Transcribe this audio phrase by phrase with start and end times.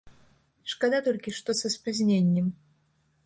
[0.71, 2.47] Шкада толькі, што са спазненнем.